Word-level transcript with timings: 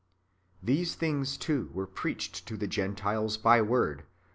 These 0.63 0.95
things, 0.95 1.37
too, 1.37 1.69
were 1.75 1.85
preached 1.85 2.47
to 2.47 2.57
the 2.57 2.65
Gentiles 2.65 3.37
by 3.37 3.61
word, 3.61 3.97
1 3.97 3.99
Eph. 3.99 4.05